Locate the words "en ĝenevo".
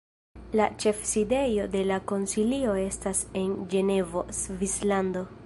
3.45-4.27